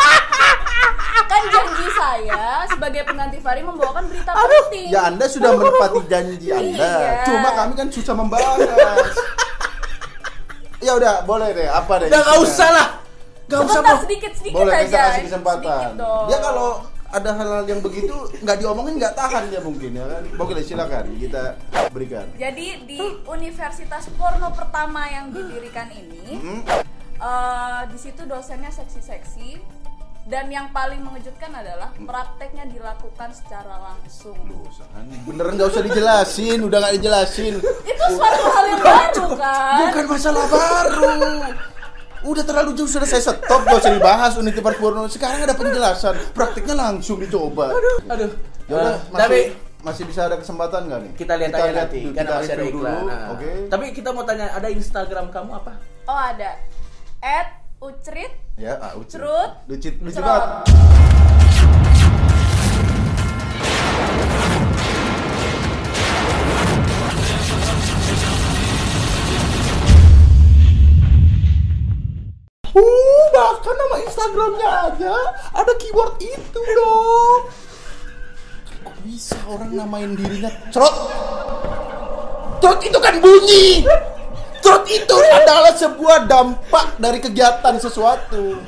kan 1.29 1.43
janji 1.45 1.87
saya 1.93 2.43
sebagai 2.67 3.03
pengganti 3.05 3.39
Fari 3.39 3.61
membawakan 3.61 4.09
berita 4.09 4.31
penting. 4.33 4.89
Ya 4.89 5.11
Anda 5.11 5.27
sudah 5.27 5.51
menepati 5.53 6.01
janji 6.07 6.49
Anda. 6.49 6.89
Iya. 6.89 7.13
Cuma 7.27 7.49
kami 7.53 7.73
kan 7.75 7.87
susah 7.91 8.15
membahas. 8.15 9.15
ya 10.79 10.95
udah, 10.95 11.27
boleh 11.27 11.51
deh. 11.53 11.69
Apa 11.69 12.01
deh? 12.01 12.09
Udah 12.09 12.21
nggak 12.23 12.39
isinya? 12.39 12.49
usah 12.49 12.69
lah. 12.71 12.89
Nggak 13.49 13.61
usah 13.61 13.73
Sebentar 13.75 13.93
Bro. 13.93 14.03
sedikit-sedikit 14.05 14.57
Boleh 14.57 14.73
aja. 14.73 14.85
kita 14.87 14.99
kasih 15.05 15.23
kesempatan. 15.27 15.67
Sedikit 15.67 15.99
dong. 15.99 16.25
Dia 16.31 16.39
kalau 16.39 16.69
ada 17.09 17.31
hal-hal 17.33 17.65
yang 17.65 17.81
begitu 17.81 18.13
nggak 18.39 18.57
diomongin 18.59 19.01
nggak 19.01 19.15
tahan 19.15 19.49
dia 19.49 19.61
mungkin 19.61 19.91
ya 19.93 20.05
kan. 20.05 20.23
Boleh 20.35 20.61
silakan 20.61 21.05
kita 21.17 21.57
berikan. 21.89 22.27
Jadi 22.35 22.85
di 22.85 23.01
universitas 23.25 24.13
porno 24.13 24.53
pertama 24.53 25.07
yang 25.07 25.33
didirikan 25.33 25.89
ini, 25.89 26.37
Hmm? 26.37 26.61
eh, 27.19 27.83
di 27.89 27.99
situ 27.99 28.23
dosennya 28.23 28.69
seksi-seksi 28.69 29.57
dan 30.29 30.53
yang 30.53 30.69
paling 30.69 31.01
mengejutkan 31.01 31.49
adalah 31.51 31.89
Hmm. 31.97 32.05
prakteknya 32.05 32.69
dilakukan 32.69 33.33
secara 33.33 33.81
langsung. 33.83 34.37
Beneran 35.25 35.57
nggak 35.57 35.69
usah 35.71 35.81
dijelasin, 35.81 36.61
udah 36.61 36.79
nggak 36.79 36.95
dijelasin. 37.01 37.55
Itu 37.83 38.05
suatu 38.13 38.45
hal 38.47 38.65
yang 38.69 38.83
baru 38.85 39.27
kan? 39.35 39.79
Bukan 39.89 40.05
masalah 40.07 40.45
baru. 40.45 41.09
Udah 42.21 42.43
terlalu 42.43 42.75
jauh 42.75 42.87
sudah 42.87 43.07
saya 43.07 43.23
stop 43.23 43.63
gak 43.63 43.79
usah 43.79 43.93
dibahas 43.93 44.33
universitas 44.35 44.75
porno. 44.77 45.07
Sekarang 45.07 45.39
ada 45.41 45.55
penjelasan, 45.55 46.15
praktiknya 46.33 46.75
langsung 46.75 47.19
dicoba. 47.19 47.71
Aduh. 47.71 47.99
Ya 48.05 48.15
udah, 48.15 48.31
Eh, 48.69 48.97
masih, 49.09 49.17
tapi 49.17 49.39
masih 49.81 50.03
bisa 50.05 50.27
ada 50.27 50.37
kesempatan 50.37 50.81
nggak 50.85 51.01
nih? 51.01 51.13
kita 51.17 51.33
lihat 51.35 51.51
aja 51.51 51.71
nanti 51.73 51.99
dulu, 52.03 52.13
karena 52.13 52.21
kita 52.21 52.35
masih 52.37 52.53
ada 52.53 52.65
iklan. 52.65 52.75
dulu, 52.75 53.09
Nah, 53.09 53.23
Oke. 53.33 53.49
Tapi 53.67 53.85
kita 53.93 54.09
mau 54.11 54.25
tanya 54.25 54.47
ada 54.51 54.69
Instagram 54.69 55.27
kamu 55.31 55.51
apa? 55.55 55.73
Oh 56.05 56.19
ada. 56.19 56.51
At 57.19 57.49
Ucrit 57.79 58.33
Ya, 58.55 58.75
ah. 58.77 58.93
Cerut. 59.07 59.51
Lucit, 59.65 59.97
lucit 60.03 60.19
banget. 60.19 60.69
Instagramnya 74.29 74.93
aja 74.93 75.15
ada 75.57 75.73
keyword 75.81 76.21
itu 76.21 76.61
dong. 76.77 77.49
Kok 78.85 78.97
bisa 79.09 79.41
orang 79.49 79.73
namain 79.73 80.13
dirinya 80.13 80.53
Trot? 80.69 80.97
Trot 82.61 82.81
itu 82.85 82.99
kan 83.01 83.17
bunyi. 83.25 83.89
Trot 84.61 84.85
itu 84.85 85.17
adalah 85.33 85.73
sebuah 85.73 86.29
dampak 86.29 87.01
dari 87.01 87.25
kegiatan 87.25 87.81
sesuatu. 87.81 88.61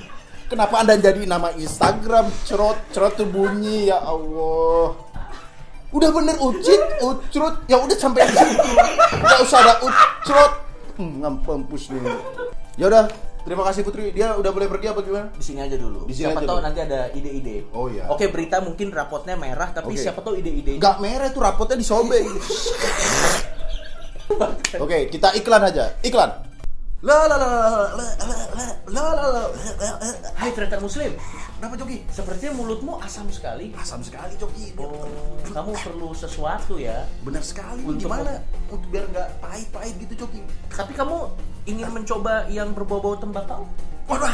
Kenapa 0.48 0.80
anda 0.80 0.96
jadi 0.96 1.28
nama 1.28 1.52
Instagram 1.52 2.32
cerot 2.48 2.80
cerot 2.96 3.20
tuh 3.20 3.28
bunyi 3.28 3.92
ya 3.92 4.00
Allah. 4.00 4.96
Udah 5.92 6.08
bener 6.08 6.40
ucit, 6.40 6.80
ucrut, 7.04 7.68
ya 7.68 7.76
udah 7.84 7.96
sampai 8.00 8.24
situ. 8.32 8.70
Gak 9.12 9.40
usah 9.44 9.60
ada 9.60 9.74
ucrot. 9.84 10.52
Hmm, 10.96 11.20
ngampus 11.20 11.92
nih. 11.92 12.16
Ya 12.80 12.88
udah, 12.88 13.04
terima 13.42 13.62
kasih 13.66 13.82
Putri. 13.82 14.12
Dia 14.12 14.37
udah 14.37 14.50
boleh 14.52 14.68
pergi 14.68 14.87
apa 14.92 15.00
gimana? 15.04 15.28
Di 15.35 15.44
sini 15.44 15.61
aja 15.61 15.76
dulu. 15.76 16.04
Di 16.06 16.14
sini 16.14 16.30
siapa 16.30 16.40
aja 16.42 16.49
tahu 16.49 16.59
dulu. 16.61 16.66
nanti 16.66 16.80
ada 16.85 17.00
ide-ide. 17.12 17.56
Oh, 17.73 17.87
iya. 17.88 18.04
Oke, 18.12 18.28
berita 18.28 18.61
mungkin 18.61 18.92
rapotnya 18.92 19.35
merah 19.35 19.70
tapi 19.73 19.94
Oke. 19.94 20.02
siapa 20.02 20.20
tahu 20.20 20.38
ide-ide. 20.38 20.76
Gak 20.80 21.00
merah 21.00 21.28
tuh 21.32 21.42
rapotnya 21.42 21.76
disobek. 21.78 22.25
Oke, 24.85 25.11
kita 25.11 25.35
iklan 25.35 25.62
aja. 25.66 25.94
Iklan. 26.06 26.30
La 27.00 27.25
la 27.25 27.37
la 27.40 27.49
la 27.49 27.56
la 27.56 27.76
la 27.97 28.37
la 28.92 29.02
la 29.02 29.02
la 29.16 29.28
la. 29.32 29.42
Hai 30.37 30.52
tretan 30.52 30.85
muslim. 30.85 31.16
Kenapa 31.60 31.76
Joki? 31.76 32.00
Sepertinya 32.08 32.56
mulutmu 32.56 32.96
asam 33.04 33.28
sekali. 33.28 33.68
Asam 33.76 34.00
sekali 34.00 34.32
Joki. 34.40 34.72
Oh, 34.80 35.04
kamu 35.44 35.76
perlu 35.76 36.16
sesuatu 36.16 36.80
ya. 36.80 37.04
Benar 37.20 37.44
sekali. 37.44 37.84
Untuk- 37.84 38.08
Gimana? 38.08 38.40
Untuk 38.72 38.88
biar 38.88 39.04
nggak 39.12 39.28
pahit-pahit 39.44 39.94
gitu 40.00 40.24
Joki. 40.24 40.40
Tapi 40.72 40.96
kamu 40.96 41.28
ingin 41.68 41.92
mencoba 41.92 42.48
yang 42.48 42.72
berbau-bau 42.72 43.12
tembakau? 43.20 43.68
Waduh. 44.08 44.32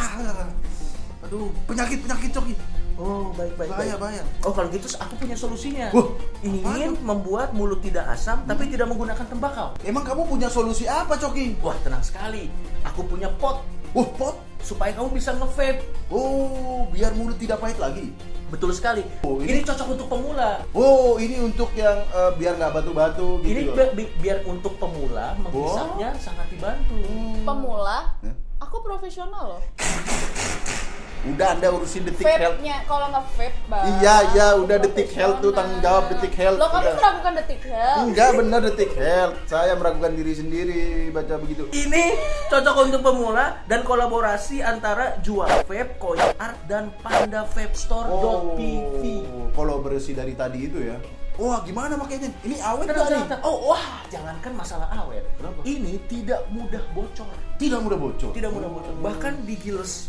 Aduh, 1.26 1.50
penyakit 1.66 2.06
penyakit 2.06 2.30
Joki. 2.30 2.54
Oh, 2.95 3.35
baik 3.35 3.59
baik. 3.59 3.75
Bahaya, 3.75 3.99
baik. 3.99 4.23
bahaya. 4.23 4.23
Oh, 4.47 4.54
kalau 4.54 4.71
gitu 4.71 4.87
aku 4.95 5.18
punya 5.18 5.35
solusinya. 5.35 5.90
Wah, 5.90 6.06
ingin 6.47 6.95
apaan? 6.95 7.02
membuat 7.02 7.50
mulut 7.50 7.83
tidak 7.83 8.06
asam 8.06 8.47
tapi 8.47 8.71
tidak 8.71 8.87
menggunakan 8.87 9.26
tembakau. 9.26 9.75
Emang 9.83 10.06
kamu 10.06 10.30
punya 10.30 10.47
solusi 10.47 10.87
apa 10.87 11.18
Joki? 11.18 11.59
Wah, 11.59 11.75
tenang 11.83 12.06
sekali. 12.06 12.47
Aku 12.87 13.02
punya 13.02 13.26
pot 13.35 13.66
Wah, 13.99 14.06
pot. 14.14 14.46
Supaya 14.67 14.91
kamu 14.91 15.15
bisa 15.15 15.31
nge-vape. 15.39 15.79
Oh, 16.11 16.91
biar 16.91 17.15
mulut 17.15 17.39
tidak 17.39 17.63
pahit 17.63 17.79
lagi. 17.79 18.11
Betul 18.51 18.75
sekali. 18.75 19.07
Oh, 19.23 19.39
ini- 19.39 19.59
ini... 19.59 19.61
cocok 19.63 19.95
untuk 19.95 20.09
pemula. 20.11 20.67
Oh, 20.75 21.15
ini 21.23 21.39
untuk 21.39 21.71
yang 21.79 22.03
eh, 22.03 22.31
biar 22.35 22.59
nggak 22.59 22.73
batu-batu 22.75 23.43
gitu. 23.43 23.51
ini 23.51 23.61
loh. 23.71 23.75
bi- 23.79 23.95
bi- 23.95 24.15
biar 24.19 24.43
untuk 24.43 24.75
pemula 24.83 25.39
menghisapnya 25.39 26.11
sangat 26.19 26.47
dibantu. 26.51 26.99
Pemula, 27.47 28.11
Hah? 28.19 28.35
aku 28.59 28.83
profesional 28.83 29.59
loh. 29.59 29.63
Udah 31.26 31.49
Anda 31.59 31.68
urusin 31.75 32.02
detik 32.06 32.23
health. 32.23 32.62
Vape-nya 32.62 32.76
kalau 32.87 33.06
nggak 33.11 33.25
vape 33.35 33.59
bang. 33.66 33.85
Iya, 33.99 34.16
iya, 34.30 34.47
udah 34.56 34.76
detik 34.78 35.11
health 35.11 35.38
tuh, 35.42 35.50
tanggung 35.50 35.80
jawab 35.83 36.04
detik 36.14 36.35
health, 36.38 36.59
Lo 36.62 36.66
kamu 36.71 36.87
udah. 36.87 36.95
meragukan 36.95 37.33
detik 37.42 37.62
health. 37.66 38.00
Enggak 38.06 38.30
benar 38.38 38.61
detik 38.62 38.92
health. 38.95 39.35
Saya 39.45 39.73
meragukan 39.75 40.12
diri 40.14 40.33
sendiri 40.33 40.80
baca 41.11 41.35
begitu. 41.42 41.62
Ini 41.71 42.04
cocok 42.47 42.76
untuk 42.87 43.00
pemula 43.02 43.66
dan 43.66 43.83
kolaborasi 43.83 44.62
antara 44.62 45.18
Jual 45.21 45.50
Vape, 45.66 45.99
Koin 45.99 46.23
Art 46.38 46.59
dan 46.71 46.95
Panda 47.02 47.42
Vape 47.42 47.75
Store.pv. 47.75 49.02
Oh, 49.26 49.50
kolaborasi 49.52 50.14
dari 50.14 50.38
tadi 50.38 50.71
itu 50.71 50.78
ya. 50.78 50.97
Wah, 51.37 51.61
gimana 51.68 52.00
makanya? 52.00 52.33
Ini 52.49 52.56
awet 52.64 52.88
nggak 52.88 53.12
nih? 53.12 53.45
Oh, 53.45 53.68
wah, 53.68 54.00
jangankan 54.09 54.56
masalah 54.56 54.88
awet. 54.97 55.21
Kenapa? 55.37 55.61
Ini 55.68 56.00
tidak 56.09 56.49
mudah 56.49 56.80
bocor. 56.97 57.28
Tidak 57.61 57.76
mudah 57.76 57.99
bocor. 58.00 58.33
Tidak 58.33 58.49
mudah 58.49 58.71
bocor. 58.73 58.92
Bahkan 59.04 59.45
digiles 59.45 60.09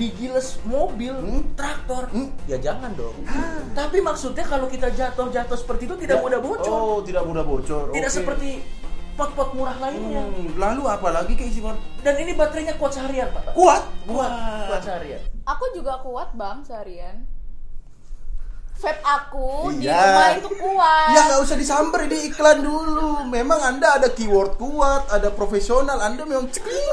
digiles 0.00 0.56
mobil, 0.64 1.12
Hmm? 1.12 1.52
traktor, 1.52 2.08
Hmm? 2.08 2.32
ya 2.48 2.56
jangan 2.56 2.96
dong. 2.96 3.12
Tapi 3.70 4.00
maksudnya 4.00 4.42
kalau 4.42 4.64
kita 4.64 4.88
jatuh-jatuh 4.88 5.54
seperti 5.54 5.84
itu 5.84 5.96
tidak 6.00 6.24
mudah 6.24 6.40
bocor. 6.40 6.72
Oh, 6.72 6.98
tidak 7.04 7.28
mudah 7.28 7.44
bocor. 7.44 7.92
Tidak 7.92 8.08
Oke. 8.08 8.16
seperti 8.16 8.48
pot-pot 9.12 9.52
murah 9.52 9.76
lainnya. 9.76 10.24
Hmm, 10.24 10.56
lalu 10.56 10.88
apa 10.88 11.12
lagi 11.12 11.36
keisi 11.36 11.60
Bang? 11.60 11.76
Dan 12.00 12.16
ini 12.16 12.32
baterainya 12.32 12.80
kuat 12.80 12.96
seharian, 12.96 13.28
Pak. 13.28 13.52
Kuat. 13.52 13.84
Kuat, 14.08 14.32
Wah. 14.32 14.72
kuat 14.72 14.80
seharian. 14.80 15.20
Aku 15.44 15.64
juga 15.74 16.00
kuat 16.00 16.32
bang 16.32 16.64
seharian. 16.64 17.16
Vape 18.80 19.02
aku 19.02 19.76
di 19.76 19.84
Iya. 19.84 19.92
rumah 19.92 20.28
itu 20.32 20.48
kuat. 20.56 21.08
Ya 21.12 21.20
nggak 21.28 21.40
usah 21.44 21.56
disamber 21.58 22.00
ini 22.08 22.32
iklan 22.32 22.64
dulu. 22.64 23.28
Memang 23.28 23.60
anda 23.60 24.00
ada 24.00 24.08
keyword 24.08 24.56
kuat, 24.56 25.04
ada 25.12 25.28
profesional. 25.28 26.00
Anda 26.00 26.24
memang 26.24 26.48
cekling. 26.48 26.88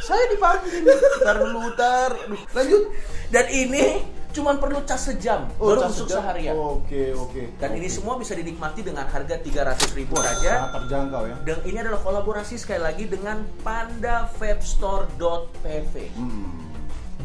Saya 0.00 0.24
dipanggil. 0.28 0.84
Tar 1.20 1.36
dulu, 1.38 1.70
tar. 1.74 2.10
Aduh, 2.16 2.40
Lanjut. 2.50 2.82
Dan 3.28 3.46
ini 3.48 4.02
cuman 4.30 4.58
perlu 4.58 4.82
cas 4.82 5.04
sejam, 5.04 5.46
baru 5.58 5.82
cas 5.82 5.90
busuk 5.90 6.06
sejam. 6.06 6.22
seharian. 6.22 6.54
Oke, 6.54 7.12
oke. 7.12 7.42
Dan 7.58 7.74
ini 7.74 7.86
semua 7.86 8.14
bisa 8.14 8.32
dinikmati 8.32 8.80
dengan 8.80 9.04
harga 9.04 9.36
300 9.36 9.90
ribu 9.92 10.14
Wah, 10.14 10.24
saja. 10.24 10.66
sangat 10.66 10.70
terjangkau 10.82 11.22
ya. 11.26 11.36
Dan 11.42 11.58
ini 11.66 11.78
adalah 11.78 11.98
kolaborasi 11.98 12.54
sekali 12.54 12.78
lagi 12.78 13.04
dengan 13.06 13.42
pandavapestore.pv. 13.60 15.94
Hmm. 16.14 16.70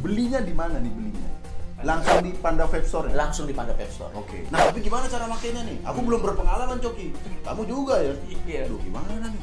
Belinya 0.01 0.41
di 0.41 0.53
mana 0.53 0.77
nih 0.77 0.89
belinya? 0.89 1.29
Langsung 1.85 2.21
di 2.21 2.31
Panda 2.33 2.65
Vape 2.65 2.87
Store 2.87 3.09
ya? 3.09 3.13
Langsung 3.13 3.45
di 3.45 3.53
Panda 3.53 3.73
Vape 3.77 3.91
Store. 3.91 4.09
Oke. 4.17 4.49
Nah, 4.49 4.65
tapi 4.65 4.81
gimana 4.81 5.05
cara 5.05 5.25
makainya 5.25 5.61
nih? 5.61 5.77
Aku 5.85 6.01
belum 6.01 6.21
berpengalaman, 6.23 6.81
Coki. 6.81 7.13
Kamu 7.45 7.61
juga 7.69 8.01
ya? 8.01 8.13
Iya. 8.47 8.65
Aduh, 8.65 8.81
gimana 8.81 9.09
nih? 9.21 9.41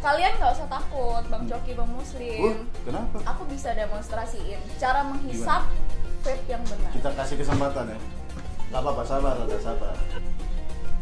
Kalian 0.00 0.32
nggak 0.40 0.56
usah 0.56 0.64
takut, 0.64 1.20
bang 1.28 1.44
Coki, 1.44 1.76
bang 1.76 1.90
Muslim. 1.92 2.40
Uh, 2.40 2.56
kenapa? 2.88 3.20
Aku 3.36 3.44
bisa 3.52 3.76
demonstrasiin 3.76 4.56
cara 4.80 5.04
menghisap 5.04 5.68
vape 6.24 6.40
yang 6.48 6.64
benar. 6.64 6.88
Kita 6.88 7.12
kasih 7.12 7.36
kesempatan 7.36 7.92
ya. 7.92 8.00
Gak 8.72 8.80
apa-apa, 8.80 9.04
sabar, 9.04 9.36
ada 9.36 9.60
sabar. 9.60 9.92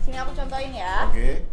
Sini 0.03 0.19
aku 0.19 0.35
contohin 0.35 0.75
ya. 0.75 1.07
Oke. 1.15 1.47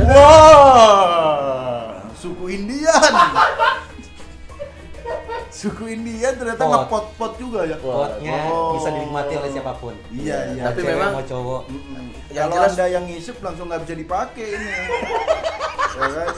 Wah, 0.00 2.04
suku 2.20 2.44
Indian. 2.52 3.00
suku 5.50 5.84
Indian 5.90 6.32
ternyata 6.32 6.62
Pot. 6.62 6.72
ngepot-pot 6.72 7.32
juga 7.36 7.60
ya. 7.64 7.76
Potnya 7.76 8.38
Oh. 8.46 8.74
bisa 8.74 8.88
dinikmati 8.88 9.32
oleh 9.34 9.50
siapa 9.50 9.72
pun. 9.74 9.94
Iya, 10.08 10.54
iya. 10.54 10.62
Tapi 10.66 10.78
Cewek 10.80 10.94
memang- 10.94 11.12
mau 11.12 11.24
cowok. 11.24 11.62
Mm-mm. 11.66 12.04
Yang 12.30 12.46
Kalau 12.46 12.54
jelas- 12.56 12.72
anda 12.72 12.86
yang 12.88 13.04
ngisep 13.04 13.36
langsung 13.40 13.66
nggak 13.66 13.80
bisa 13.82 13.94
dipakai 13.96 14.46
ini. 14.48 14.70
ya 15.98 16.08
kan? 16.08 16.34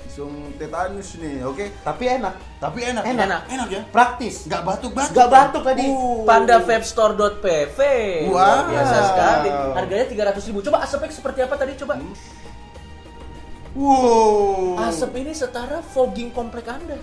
Langsung 0.00 0.32
tetanus 0.56 1.08
nih, 1.14 1.44
oke? 1.44 1.64
Tapi 1.78 2.04
enak. 2.10 2.34
Tapi 2.56 2.78
enak, 2.82 3.04
Enak. 3.04 3.40
enak 3.46 3.68
ya. 3.68 3.82
Praktis. 3.86 4.48
Nggak 4.48 4.62
batuk-batuk. 4.64 5.12
Nggak 5.12 5.28
batuk 5.28 5.62
tadi. 5.62 5.84
Uh. 5.86 6.24
Pandavapestore.pv. 6.24 7.78
Wow. 8.24 8.32
Luar 8.32 8.58
biasa 8.64 8.96
sekali. 9.04 9.48
Harganya 9.76 10.06
300 10.32 10.48
ribu. 10.48 10.64
Coba 10.64 10.80
asapnya 10.80 11.12
seperti 11.12 11.44
apa 11.44 11.54
tadi? 11.54 11.76
Coba. 11.76 12.00
Wow. 13.76 14.80
Asap 14.80 15.20
ini 15.20 15.36
setara 15.36 15.84
fogging 15.84 16.32
komplek 16.32 16.64
Anda. 16.64 16.96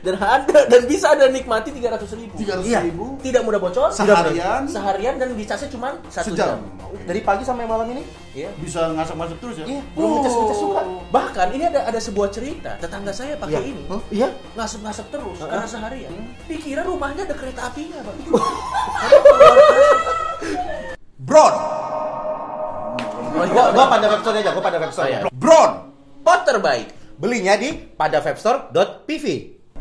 Dan 0.00 0.14
Anda 0.16 0.64
dan 0.64 0.82
bisa 0.84 1.12
Anda 1.12 1.28
nikmati 1.28 1.68
300 1.70 2.08
ribu. 2.14 2.34
300 2.34 2.64
Iya. 2.64 2.80
ribu. 2.82 3.16
Tidak 3.18 3.40
mudah 3.40 3.56
bocor. 3.56 3.88
Seharian. 3.90 4.64
Seharian 4.64 5.14
dan 5.14 5.32
dicasnya 5.32 5.68
cuma 5.68 6.00
satu 6.06 6.32
Sejam. 6.32 6.56
jam. 6.56 6.58
Dari 7.02 7.20
pagi 7.20 7.42
sampai 7.42 7.64
malam 7.64 7.86
ini? 7.88 8.02
Iya. 8.30 8.48
bisa 8.56 8.90
ngasak-ngasak 8.90 9.38
terus 9.38 9.56
ya? 9.58 9.66
Iya. 9.66 9.82
Belum 9.92 10.08
ngecas-ngecas 10.16 10.56
Oh. 10.56 10.62
suka. 10.64 10.82
Bahkan 11.10 11.46
ini 11.50 11.64
ada 11.66 11.80
ada 11.84 11.98
sebuah 11.98 12.28
cerita. 12.28 12.70
Tetangga 12.76 13.10
saya 13.10 13.34
pakai 13.36 13.58
Iya. 13.58 13.70
ini. 13.70 13.82
Hah? 13.86 14.00
Iya. 14.10 14.28
Ngasap-ngasap 14.54 15.06
terus 15.10 15.36
Heeh. 15.36 15.50
karena 15.50 15.66
seharian. 15.66 16.12
Dikira 16.46 16.82
rumahnya 16.82 17.22
ada 17.24 17.34
kereta 17.34 17.60
apinya, 17.66 17.98
Bang. 18.00 18.18
Bron. 21.20 21.54
Gua, 23.30 23.64
gua 23.70 23.86
pada 23.86 24.06
website 24.08 24.36
aja, 24.40 24.50
gua 24.50 24.64
pada 24.64 24.78
website. 24.80 25.04
Oh, 25.04 25.12
iya. 25.12 25.20
Bron. 25.30 25.70
Pot 26.20 26.40
terbaik. 26.42 26.88
Belinya 27.16 27.54
di 27.54 27.68
padavapestore.pv. 27.72 29.26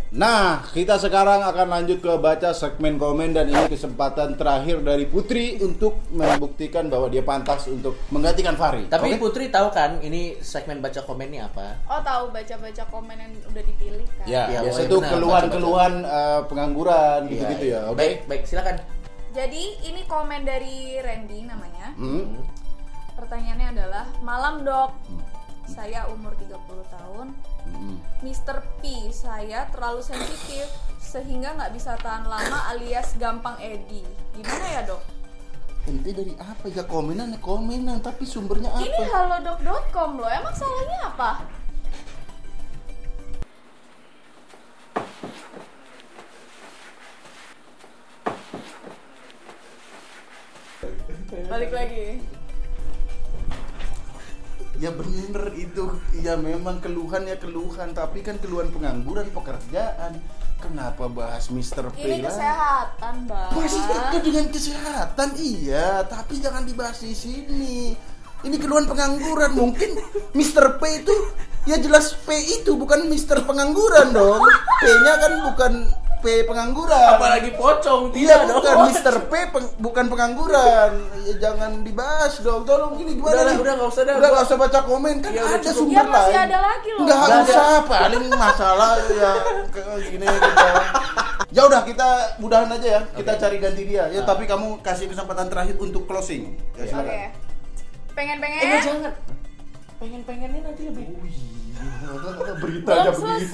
Nah, 0.10 0.66
kita 0.74 0.98
sekarang 0.98 1.46
akan 1.46 1.68
lanjut 1.70 2.02
ke 2.02 2.10
baca 2.18 2.50
segmen 2.50 2.98
komen 2.98 3.30
dan 3.30 3.46
ini 3.46 3.70
kesempatan 3.70 4.34
terakhir 4.42 4.82
dari 4.82 5.06
Putri 5.06 5.62
untuk 5.62 6.02
membuktikan 6.10 6.90
bahwa 6.90 7.14
dia 7.14 7.22
pantas 7.22 7.70
untuk 7.70 7.94
menggantikan 8.10 8.58
Fahri. 8.58 8.90
Tapi 8.90 9.14
Oke? 9.14 9.22
Putri 9.22 9.54
tahu 9.54 9.70
kan 9.70 10.02
ini 10.02 10.34
segmen 10.42 10.82
baca 10.82 11.06
komen 11.06 11.30
ini 11.30 11.46
apa? 11.46 11.78
Oh 11.86 12.02
tahu 12.02 12.34
baca-baca 12.34 12.84
komen 12.90 13.18
yang 13.22 13.32
udah 13.54 13.64
dipilih 13.64 14.06
kan? 14.18 14.26
ya, 14.26 14.44
Iya, 14.50 14.60
biasa 14.66 14.82
itu 14.90 14.98
keluhan-keluhan 14.98 15.94
eh, 16.02 16.42
pengangguran 16.50 17.20
Iya, 17.30 17.30
gitu-gitu 17.30 17.66
iya. 17.70 17.78
ya. 17.78 17.82
Oke. 17.94 17.98
Baik, 18.02 18.18
baik, 18.26 18.42
silakan. 18.50 18.76
Jadi 19.30 19.64
ini 19.86 20.02
komen 20.10 20.42
dari 20.42 20.98
Randy 21.06 21.46
namanya. 21.46 21.94
Hmm. 21.94 22.34
Pertanyaannya 23.14 23.68
adalah, 23.78 24.06
malam 24.26 24.66
dok, 24.66 24.98
saya 25.70 26.10
umur 26.10 26.34
30 26.34 26.58
tahun, 26.90 27.28
Hmm. 27.74 27.98
Mr. 28.26 28.62
P, 28.82 29.10
saya 29.14 29.70
terlalu 29.70 30.02
sensitif 30.04 30.68
sehingga 31.00 31.56
nggak 31.56 31.74
bisa 31.74 31.96
tahan 32.02 32.28
lama 32.28 32.60
alias 32.74 33.16
gampang 33.18 33.58
edi. 33.62 34.04
Gimana 34.36 34.66
ya 34.70 34.82
dok? 34.86 35.02
Ente 35.88 36.12
dari 36.12 36.34
apa 36.38 36.70
ya 36.70 36.84
komenan 36.86 37.40
komenan 37.42 38.04
tapi 38.04 38.28
sumbernya 38.28 38.70
apa? 38.70 38.84
Ini 38.84 39.02
halodoc.com 39.10 40.22
loh, 40.22 40.30
emang 40.30 40.54
salahnya 40.54 41.00
apa? 41.10 41.32
balik 51.50 51.74
lagi 51.74 52.22
Ya 54.80 54.96
bener 54.96 55.52
itu, 55.60 55.92
ya 56.24 56.40
memang 56.40 56.80
keluhan 56.80 57.28
ya 57.28 57.36
keluhan, 57.36 57.92
tapi 57.92 58.24
kan 58.24 58.40
keluhan 58.40 58.72
pengangguran 58.72 59.28
pekerjaan. 59.28 60.24
Kenapa 60.60 61.08
bahas 61.08 61.48
Mr. 61.52 61.88
P 61.96 62.04
ini 62.04 62.20
kesehatan 62.20 63.32
bang 63.32 63.52
Masih 63.56 63.80
itu 63.80 64.18
dengan 64.28 64.46
kesehatan 64.52 65.30
iya, 65.40 66.04
tapi 66.04 66.40
jangan 66.40 66.68
dibahas 66.68 67.00
di 67.00 67.16
sini. 67.16 67.96
Ini 68.44 68.56
keluhan 68.60 68.88
pengangguran, 68.88 69.56
mungkin 69.56 70.00
Mr. 70.32 70.80
P 70.80 71.04
itu 71.04 71.16
ya 71.68 71.76
jelas 71.80 72.16
P 72.24 72.32
itu 72.60 72.76
bukan 72.80 73.08
Mr. 73.12 73.44
pengangguran 73.44 74.16
dong. 74.16 74.44
P-nya 74.80 75.14
kan 75.20 75.34
bukan 75.52 75.74
P 76.20 76.44
pengangguran. 76.44 77.08
Apalagi 77.12 77.50
pocong, 77.52 78.12
Iya 78.12 78.44
bukan 78.46 78.76
dong. 78.76 78.88
Mr. 78.88 79.16
P 79.26 79.34
peng- 79.50 79.74
bukan 79.78 80.06
pengangguran. 80.06 80.92
Ya, 81.22 81.34
jangan 81.42 81.80
dibahas 81.80 82.40
dong. 82.40 82.64
Tolong 82.64 82.96
ini 82.98 83.16
gimana? 83.16 83.34
Udah 83.34 83.44
nih? 83.46 83.58
udah, 83.58 83.74
nggak 83.74 83.90
usah 83.90 84.04
dah. 84.04 84.16
Udah 84.16 84.30
nggak 84.30 84.46
usah 84.46 84.58
baca 84.58 84.80
komen 84.84 85.16
kan 85.18 85.30
Ya, 85.30 85.42
udah 85.42 85.50
ada 85.50 85.64
cukup. 85.66 85.78
sumber 85.80 85.96
Ya, 85.96 86.04
masih 86.06 86.20
lain. 86.30 86.46
ada 86.46 86.58
lagi 86.62 86.90
loh. 86.90 87.02
Nggak 87.02 87.20
usah 87.42 87.68
paling 87.86 88.26
masalah 88.30 88.92
ya 89.10 89.32
kayak 89.70 89.98
gini 90.06 90.26
kita. 90.28 90.68
Ya 91.50 91.62
udah 91.66 91.82
kita 91.82 92.08
mudahan 92.38 92.70
aja 92.70 92.88
ya. 92.90 93.02
Kita 93.12 93.32
cari 93.36 93.58
ganti 93.58 93.84
dia. 93.84 94.04
Ya 94.08 94.22
tapi 94.22 94.44
kamu 94.44 94.80
kasih 94.80 95.08
kesempatan 95.08 95.48
terakhir 95.48 95.76
untuk 95.78 96.04
closing. 96.04 96.54
Ya 96.74 96.84
oke 96.84 96.90
silakan. 96.90 97.32
pengen 98.12 98.38
pengen 98.38 98.60
Eh, 98.62 98.82
jangan. 98.82 99.12
Pengen-pengennya 99.98 100.62
nanti 100.62 100.82
lebih. 100.86 101.06
Berita 102.60 102.90
Belum 102.90 103.02
aja 103.02 103.12
begini. 103.14 103.46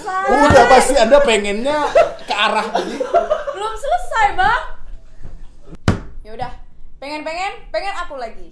Udah 0.43 0.63
pasti 0.67 0.93
Anda 0.95 1.17
pengennya 1.19 1.77
arah. 2.35 2.67
Belum 3.55 3.73
selesai 3.79 4.27
bang. 4.35 4.63
Ya 6.27 6.31
udah 6.35 6.51
pengen 6.99 7.23
pengen 7.23 7.53
pengen 7.71 7.93
aku 8.01 8.19
lagi 8.19 8.51